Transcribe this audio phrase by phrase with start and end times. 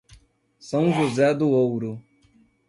[0.57, 2.03] São José do Ouro